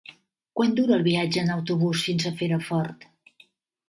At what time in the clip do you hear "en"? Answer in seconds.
1.43-1.51